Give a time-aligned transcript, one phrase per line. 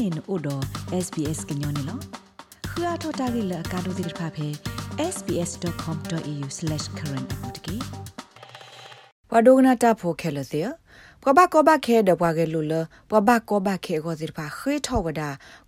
[0.00, 0.62] နေနို့တော့
[1.04, 1.98] SBS ကညောနေလော
[2.70, 4.48] ခရထတာဂိလကာဒိုဒိဖာဖေ
[5.14, 7.76] sbs.com.au/current အပူတကေ
[9.30, 10.68] ပဒိုဂနာတာဖိုခဲလတဲ့
[11.22, 12.74] ပဘကဘခဲဒဘွားကလူလ
[13.10, 15.22] ပဘကဘခဲကိုဒီဖာခေထောဝဒ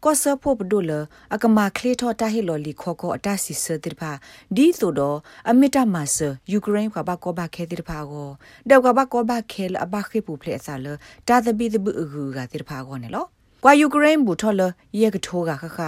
[0.05, 0.93] ကောဆဖို့ပဒုလ
[1.35, 4.11] အကမခလေထောတာဟီလောလီခောကောအတစီစဒီဖာ
[4.57, 5.19] ဒီဆိုတော့
[5.51, 8.31] အမီတာမဆာယူကရိန်းပဘကဘခဲဒီဖာကို
[8.71, 10.87] ဒေကဘကဘခဲလအဘခေပူဖလက်ဆာလ
[11.29, 13.27] တာသဘီဒဘအဂူကဒီဖာကိုနေလော
[13.65, 14.63] ကွာယူကရိန်းဘူထော်လ
[15.01, 15.79] ယေကထိုးကခခ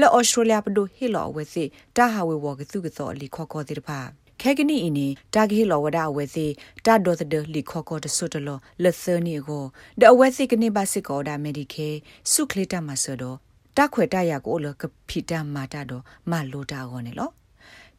[0.00, 1.64] လော့ဩစတြေးလျပဒိုဟီလောဝဲစီ
[1.96, 3.98] တာဟာဝေဝကသူကသောလီခောခောဒီဖာ
[4.40, 6.46] ခဲကနီအင်းနီတာဂီလောဝဒအဝဲစီ
[6.86, 9.64] တာဒိုသဒလီခောခောတဆုတလောလက်သနီကို
[10.00, 11.88] ဒအဝဲစီကနေပါစစ်ကောဒါမေဒီကေ
[12.32, 13.22] စုခလီတာမဆဒ
[13.76, 17.30] တခွေတရကိုလကဖိတမာတာတော့မလိုတာကောနေလော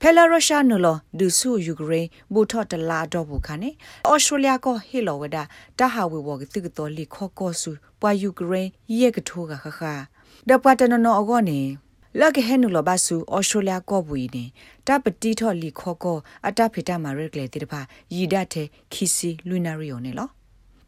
[0.04, 3.70] ဖဲလာရုရှားနလောဒူဆူယူကရိန်းဘူထော့တလာတော့ဘူးခါနေ
[4.10, 5.38] ဩစတြေးလျကဟီလောဝဒ
[5.80, 9.82] တာဟာဝေဝကတိကတော်လီခောကောဆူပွာယူကရိန်းယေကထိုးကခခ
[10.50, 11.60] ဒပတနနောအကောနေ
[12.20, 14.44] လကဟဲနူလဘဆူဩစတြေးလျကောဘူနေ
[14.88, 16.18] တပတိထော်လီခောကော
[16.48, 17.82] အတဖေတမရက်လေတိတဖာ
[18.16, 20.30] ရီဒတ်တဲ့ခီစီလူနာရီယိုနေလော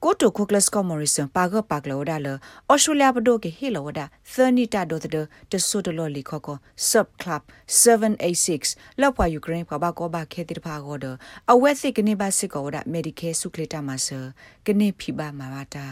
[0.06, 5.06] ကိုတိုကိုကလစ်ကောမော်ရီဆန်ပါဂပါကလောဒါလဩစတြေးလျဘဒိုကေဟီလောဒါသနီတာဒိုဒ
[5.52, 6.58] တဆူဒလောလီခောကော
[6.90, 7.44] ဆပ်ကလပ်
[7.84, 11.06] 786လောက်ပွာယူကရိန်းပဘကောဘခဲတိတဖာကောဒ
[11.52, 14.20] အဝက်စစ်ကနေပါစစ်ကောဒါမေဒီကဲဆုကလီတာမဆာ
[14.66, 15.86] ကနေဖိပါမာဝတာ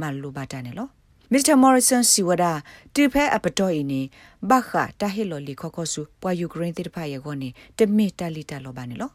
[0.00, 0.88] မလူဘာတာနေလော
[1.32, 2.52] မစ္စတာမော်ရီဆန်စီဝဒါ
[2.94, 4.02] တီဖဲအပတော်အင်းနေ
[4.50, 9.10] ဘခတာဟီလိုလီခေါခေါဆူပွာယူကရိန်းတိဖာယေကိုနေတမီတလီတလောပါနေလော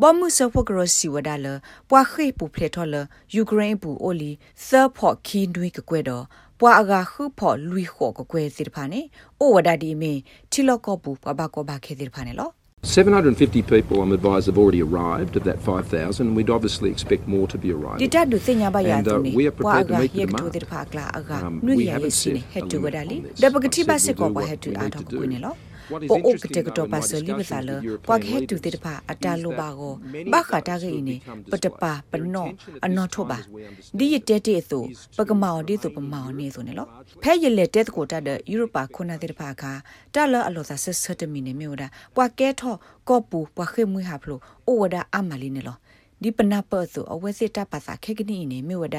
[0.00, 1.46] ဘောမှုဆဖို့ကရစီဝဒါလ
[1.90, 2.94] ပွာခေပူဖလက်ထော်လ
[3.34, 4.32] ယူကရိန်းပူအိုလီ
[4.68, 6.24] သဖော့ခီနွေကကွဲတော့
[6.60, 9.00] ပွာအကခုဖော်လူခေါ်ကကွဲစီတဖာနေ
[9.40, 10.12] အိုဝဒါဒီမီ
[10.50, 12.50] ချီလော့ကောပူပဘကောဘခဲတိတဖာနေလော
[12.82, 17.58] 750 people, I'm advised, have already arrived of that 5,000, and we'd obviously expect more to
[17.58, 17.98] be arriving.
[17.98, 19.32] Dita du senya ba ya And, uh, tu ni.
[19.36, 20.52] we are prepared to Wa meet the aga yek tu demand.
[20.54, 21.36] dir pha kla aga.
[21.46, 23.16] Um, Nu we ya haven't ye sin set het a tu limit wadali.
[23.18, 23.40] on this.
[23.42, 24.82] Da I bagati said ba we'll se do ko ba what het tu we a
[24.82, 25.52] need tho to ko do.
[25.98, 25.98] Ni lo.
[25.98, 27.42] What is O o interesting, kete ko though, to in ba my se li ba
[27.42, 27.74] discussions lo.
[27.76, 29.90] with European Kwa ke tu leaders dir pha is ata lo that ba go.
[30.02, 31.18] many Ba of kha ta those ge who ni.
[31.18, 32.44] become Pa ta pa pa displaced, no.
[32.44, 33.36] their intention at A no this tho ba.
[33.36, 34.80] time, as we understand Di ye it, te te tu.
[34.90, 36.54] is Pa to ka ma o di tu pa remain ma o in ni Europe
[36.54, 36.84] so ni lo.
[36.86, 37.22] largely.
[37.22, 39.82] Phe ye le te ko ta de Europe pa khona dir pha kha.
[40.12, 41.88] Ta lo a lo sa se se te mi ne me o da.
[42.14, 44.40] Kwa ke tho ko pu pa khe mu ha phlo.
[44.66, 45.76] O wa da a ma li ne lo.
[46.24, 48.98] ဒီပနာပတ်ဆိုအဝဲစစ်တပ်ပါစာခေကနီနေမြဝဒ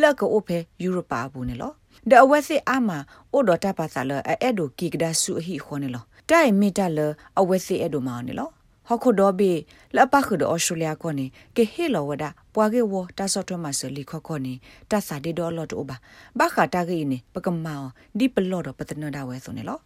[0.00, 1.72] လက်ကိုဖဲယူရိုပါဘူးနေလော
[2.10, 2.90] ဒအဝဲစစ်အမ
[3.32, 6.98] အိုဒတာပါစာလအဲ့ဒိုကီကဒါဆူဟီခေါနေလောတိုင်မီတလ
[7.38, 8.50] အဝဲစစ်အဲ့ဒိုမောင်းနေလော
[8.88, 9.52] ဟခုဒဘီ
[9.96, 11.26] လပခုဒဩစတြေးလျကိုနေ
[11.56, 14.54] ကေဟီလောဝဒပွားကေဝတာဆော့ထွမဆလီခခေါနေ
[14.90, 15.96] တဆာဒီဒေါ်လော့တိုဘာ
[16.38, 17.82] ဘခတာကေနေပကမော
[18.18, 19.78] ဒီပလော့တော့ပတနဒါဝဲဆိုနေလော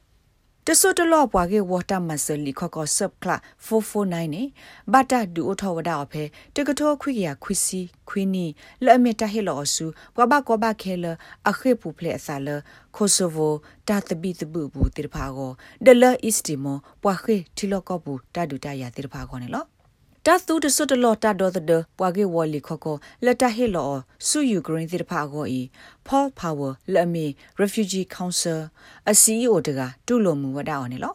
[0.69, 4.43] တဆုတလောပွားကေဝတာမဆလီခခေါဆပ်ကလာ449နေ
[4.93, 6.22] ဘတာဒူအထောဝဒါအဖဲ
[6.54, 8.47] တကထောခွိကရခွီစီခွီနီ
[8.84, 11.05] လဲ့မီတာဟီလောဆူဘဘကောဘခဲလ
[11.50, 12.49] အခေပူဖလေအစာလ
[12.97, 13.55] ကိုဆိုဗို
[13.88, 15.53] တာတဘီတဘူဘူးတိဖာကို
[15.84, 19.75] ဒလအစ်တီမိုပွားခေတီလောကောဘူးတာဒူတာယာတိဖာကိုနေလော
[20.28, 23.92] တတ်သူတဆွတ်တလော်တာဒေါ်တဲ့ပွားကေဝလီခကိုလက်တဟေလော
[24.26, 25.60] ဆူယူကရင်တိဖာကိုဤ
[26.06, 27.26] Paul Power လက်မီ
[27.62, 28.60] Refugee Council
[29.10, 31.14] အစီအိုတကတူလိုမူဝဒါအောင်နေလော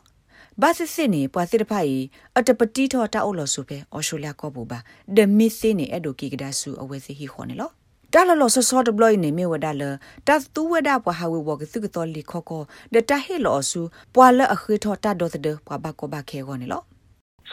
[0.62, 1.94] ဘာစစ်စစ်နေပွာစစ်တဖိုင်
[2.38, 4.80] အတပတိထောတာအိုလောဆိုပဲအော်ရှိုလျာကောဘူပါ
[5.16, 7.70] ဒမစ်စင်းနေအဲ့ဒိုကီကဒါဆူအဝဲစီဟီခေါ်နေလော
[8.14, 9.84] တာလလောဆဆော့ဒဘလိုင်းနေမြေဝဒါလ
[10.28, 12.62] တတ်သူဝဒါပွားဟာဝေဝကသုကတော်လီခေါကော
[12.94, 13.82] ဒတဟေလောဆူ
[14.16, 16.84] ပွာလအခခေထောတာဒေါ်တဲ့ပွာဘကောဘခဲခေါ်နေလော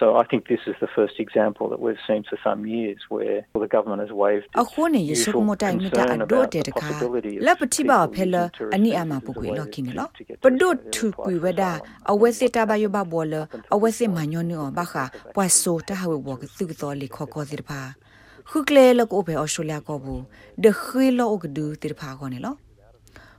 [0.01, 3.39] So I think this is the first example that we've seen for some years where
[3.65, 6.89] the government has waived အခုနေရစုမတိုင်မတာအဒိုတေတခါ
[7.47, 8.35] လက်ပတိပါဖဲလ
[8.75, 10.07] အနိအမပုကွေလော်ကင်းလော
[10.45, 11.63] ပဒုထုကွေဝဒ
[12.13, 13.35] အဝဲစစ်တဘယဘဘောလ
[13.75, 14.95] အဝဲစစ်မညောနောဘခ
[15.35, 17.09] ပွာဆိုတဟဝဘောကသုတော်လီ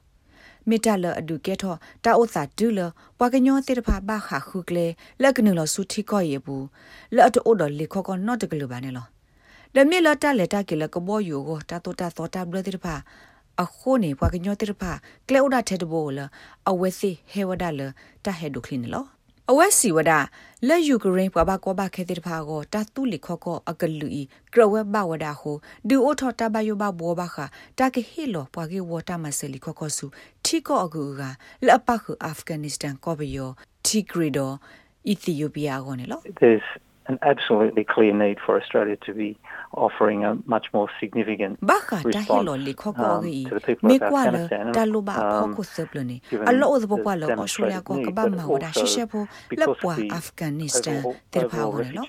[0.69, 2.79] မေတ္တာလအဒုကဲထောတာဥစာဒူလ
[3.17, 4.85] ပွာကညောတေတဖာဘာခခုကလေ
[5.21, 6.65] လက်ကနလဆုတိကောယေဘူး
[7.15, 9.05] လက်အတိုဒလေခောကောနော့တကလဘာနေလော
[9.75, 12.95] ဒမေလတာလက်တာကလကဘောယိုကိုတာတိုတာသောတာဘလတေတဖာ
[13.61, 14.91] အခုနေပွာကညောတေတဖာ
[15.27, 16.19] ကလေဥဒထဲတဘောလ
[16.69, 17.81] အဝဲစီဟေဝဒါလ
[18.25, 19.16] တာဟေဒုခလင်းလော
[19.51, 20.11] အဝဲစီဝဒ
[20.67, 24.23] လက်ယူကရိန်းပွာဘကောဘခဲတဲ့ဖာကိုတတူလီခောကောအကလူဤ
[24.53, 25.51] ကရဝဲဘဝဒဟု
[25.89, 27.37] ဒူအိုထောတဘယဘဘောဘခ
[27.79, 30.05] တကဟီလောပွာကေဝတာမဆလီခောကောစု
[30.43, 31.21] ထီကောအကူက
[31.65, 33.49] လအပခုအာဖဂန်နစ္စတန်ကောဘယော
[33.85, 34.51] တီဂရီဒို
[35.07, 36.67] အီသီယိုးပီးယားကိုနေလော There's
[37.11, 39.29] an absolutely clear need for Australia to be
[39.73, 43.47] offering a much more significant baka ta hilo li kho ko gi
[43.83, 44.41] me kwa le
[44.75, 47.81] ta lo ba pho ko se plo ni a lo o bo kwa lo australia
[47.81, 49.27] ko ka ba ma wa da she she pho
[49.59, 52.03] le pwa afghanistan ter pha wo le lo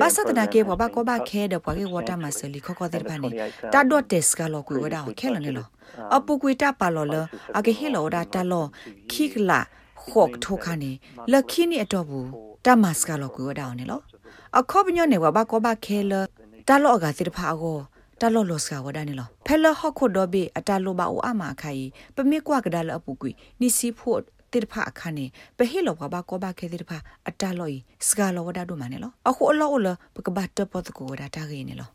[0.00, 2.60] ba sa ta ke ba ko ba khe de pwa ge water ma se li
[2.60, 3.30] kho ko ter pha ni
[3.72, 5.64] ta do test ka lo ku wa da khe lo ne lo
[6.10, 7.22] a pu ku ta pa lo le
[7.54, 8.62] a ge hilo da ta lo
[9.10, 9.60] khi la
[10.06, 10.92] khok tho kha ni
[11.32, 12.20] la khi ni ato bu
[12.64, 14.02] ta mas ka lo ku wa da ne lo
[14.58, 16.12] အခေါပညနေဝဘကောဘခဲလ
[16.68, 17.78] တလော့ကစစ်ဖာကို
[18.20, 23.30] တလော့လော့စကဝဒနေလောဖဲလဟခုဒဘီအတလောဘအိုအမခိုင်ပမေကွာကဒါလအပူကွီ
[23.60, 24.20] နိစီဖို့
[24.52, 25.24] တိဖာအခါနေ
[25.56, 26.98] ပဟေလောကဘာကောဘာခဲတိဖာ
[27.28, 27.74] အတလော်
[28.06, 31.88] စကလောဝဒဒုမနေလောအခုအလောလပကဘတ်တပတ်ကိုဝဒတာခေနေလော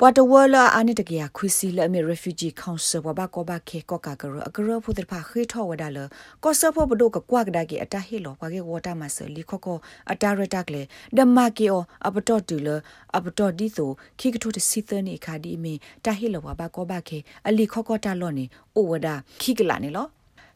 [0.00, 5.98] ပွာတဝလာအနိတကရခွီစီလအမေ refugee council ဘဘကောဘခေကောကာကရအကရဖုဒဖာခေထောဝဒါလ
[6.44, 9.78] ကောဆဖဘဒုကကွာကဒါကေအတဟီလောကွာကေဝတာမဆလီခောကော
[10.12, 10.82] အတာရတာကလေ
[11.16, 12.68] ဒမကေအောအပတော်တူလ
[13.16, 13.90] အပတော်ဒီဆို
[14.20, 17.18] ခိကထုတစီသနေခါဒီမီတဟီလောဘဘကောဘခေ
[17.48, 18.44] အလီခောကောတာလောနေ
[18.76, 20.06] အိုဝဒါခိကလာနေလော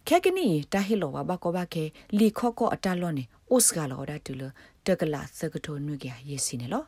[0.09, 1.85] ခဲကနီတဟီလောဘဘကောဘခေ
[2.19, 4.43] လီခောကောအတာလောနေအိုစကလောဒါတူလ
[4.87, 6.85] တကလာစကထုနွေကရစီနေလော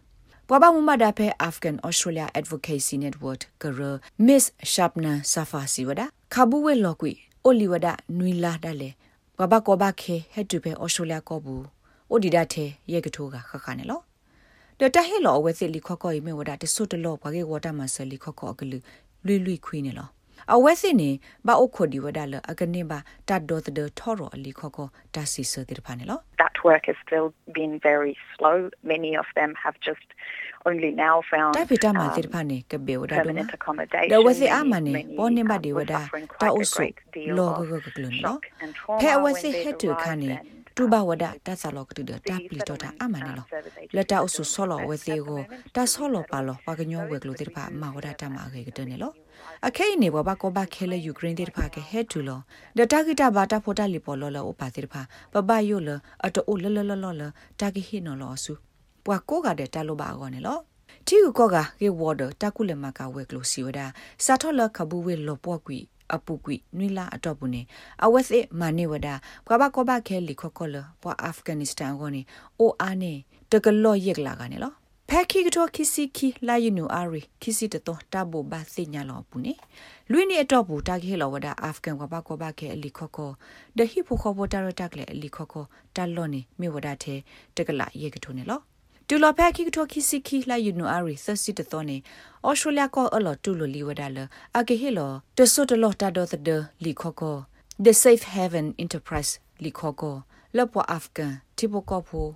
[0.49, 3.81] ပွားပါမမဒါဖဲ Afghan Australia Advocacy Network ကရ
[4.27, 6.03] Miss Shabna Safasi ဝဒ
[6.35, 7.13] ခဘူးဝဲလော်ကွီ
[7.45, 7.87] အိုလီဝဒ
[8.19, 8.91] နွီလာဒါလေ
[9.37, 11.65] ပွားပါကောဘခဲဟက်တူဖဲ Australia ကောဘူး
[12.11, 14.01] အိုဒီဒတ်ထဲရဲကထိုးကခခနဲ့လော
[14.79, 18.79] တတဟဲလော်ဝဲစစ်လီခော့ခော့ယမေဝဒတဆုတလောဘွားကေဝတာမဆလီခော့ခော့အကလူ
[19.27, 20.09] လွိလွိခွေးနေလော
[20.55, 21.11] အဝဲစစ်နေ
[21.47, 22.99] ဘာအိုခိုဒီဝဒါလအကနေဘာ
[23.29, 27.29] တတ်ဒေါ်တဲ့ထော်ရအလီခော့ခော့တာစီဆတဲ့ဖာနေလော That work has still
[27.59, 28.59] been very slow.
[28.95, 30.09] Many of them have just
[30.69, 34.11] only now found တိုင်ဖီတာမာတိဖာနေကဘေဝဒါဒုမ permanent accommodation.
[34.13, 37.33] ဒဝစီအမနေ Many, ပေါ်နေဘ um, ဒီဝ were ဒါ suffering တာ quite အု a ဆု great deal
[37.39, 41.33] လော of ကကကလနော် shock and trauma ဖဲအဝ when စီ they'd ဟက်တူခါနေ arrived and, တူဘဝဒ um,
[41.47, 45.03] တာဆာလောကတူဒတာပလီတော့တာ settlement, အမနေ uh, လော service agencies လက်တာအ are ဆု doing ဆောလော their ဝ best
[45.05, 49.13] စီ at the ကို moment တာ to ဆောလောပါလောဝကညောဝဲကလို့တိဖာမဝဒတာမာခေကတဲ့နေလော
[49.69, 52.41] အခဲနေဘဘကောဘခဲလေယူကရိန်းတိဖာကဟဲတူလော
[52.77, 55.89] ဒတာဂီတာဘာတာဖိုတာလီပေါ်လောလောဥပါတိဖာဘဘယိုလ
[56.25, 57.23] အတိုလလလလလ
[57.61, 58.53] တာဂီဟီနော်လောဆု
[59.05, 60.59] ပွာကိုကတဲ့တာလိုပါကောနေလော
[61.07, 63.81] တီယူကောကကေဝဒတာကုလမကဝဲကလို့စီဝဒ
[64.25, 65.79] စာထောလခဘူးဝဲလောပွားကွီ
[66.15, 67.63] အပူကွီနွိလာအတော့ဘူးနေ
[68.05, 69.09] အဝက်စစ်မနေဝဒ
[69.47, 72.23] ဘဘကောဘခဲလီခောကောလပွာအာဖဂန်နစ္စတန်ကိုနေ
[72.59, 73.13] အိုအာနေ
[73.51, 74.73] တကလော့ရက်လာကနေလော
[75.15, 79.55] ဖက်ခိကတော့ခီစီခီလာယူနူအာရီခီစီတတော့တဘဘာစိညာလောဘူးနေ
[80.11, 83.31] လွိနေအတော့ဘူးတာခေလောဝဒအာဖဂန်ကဘကောဘခဲအလီခောကော
[83.77, 85.65] ဒဟီဖိုခောဘတာရတက်လေအလီခောကော
[85.97, 87.19] တလော့နေမေဝဒတဲ့
[87.57, 88.61] တကလာရက်ကထုံနေလော
[89.09, 91.97] တူလဖက်ခိကတိုခိစီခိလာယူနူအာရီသစီတသောနေ
[92.47, 94.19] ဩစတြေးလျကောအလော်တူလလီဝဒါလ
[94.59, 96.49] အကေဟီလောတဆုတလောတာဒေါ်သဒ
[96.85, 97.37] လီခောကော
[97.85, 99.33] The Safe Haven Enterprise
[99.65, 100.17] လီခောကော
[100.57, 102.29] လောပွာအာဖဂန်တီပိုကောဖို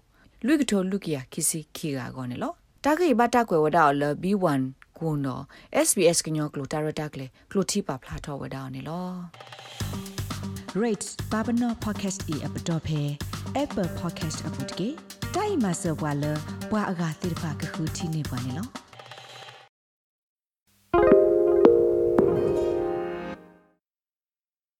[0.46, 2.54] လူကတိုလူကီယာခိစီခိဂါကောနေလော
[2.88, 4.62] တာဂိဘတာကွယ်ဝဒါလ B1
[4.98, 5.42] ကွန်နော်
[5.86, 9.08] SBS ကညောကလိုတာရတာကလေကလိုတီပါဖလာထောဝဒါနေလော
[10.82, 13.00] rates babano podcast e app dot phe
[13.62, 14.88] apple podcast app dot ke
[15.34, 16.32] dai ma so bwa lo
[16.70, 18.64] bwa aga tir pha ka khu thi ne bwa ne lo